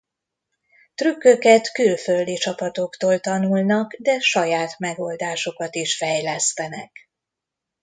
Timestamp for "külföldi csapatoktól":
1.71-3.19